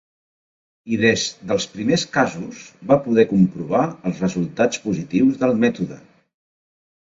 [0.95, 2.63] I des dels primers casos
[2.93, 6.03] va poder comprovar els resultats positius del mètode.